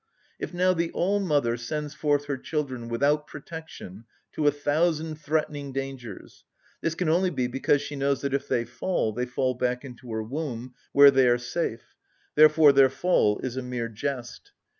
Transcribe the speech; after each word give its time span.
If 0.39 0.51
now 0.51 0.73
the 0.73 0.89
all‐mother 0.95 1.59
sends 1.59 1.93
forth 1.93 2.25
her 2.25 2.35
children 2.37 2.87
without 2.89 3.27
protection 3.27 4.05
to 4.31 4.47
a 4.47 4.51
thousand 4.51 5.17
threatening 5.21 5.71
dangers, 5.73 6.43
this 6.81 6.95
can 6.95 7.07
only 7.07 7.29
be 7.29 7.45
because 7.45 7.83
she 7.83 7.95
knows 7.95 8.21
that 8.21 8.33
if 8.33 8.47
they 8.47 8.65
fall 8.65 9.13
they 9.13 9.27
fall 9.27 9.53
back 9.53 9.85
into 9.85 10.11
her 10.11 10.23
womb, 10.23 10.73
where 10.91 11.11
they 11.11 11.27
are 11.27 11.37
safe; 11.37 11.93
therefore 12.33 12.71
their 12.73 12.89
fall 12.89 13.37
is 13.43 13.57
a 13.57 13.61
mere 13.61 13.89
jest. 13.89 14.53